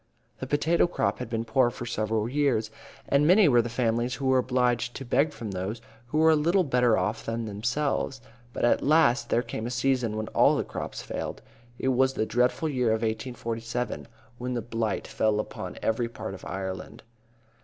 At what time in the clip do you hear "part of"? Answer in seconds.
16.09-16.45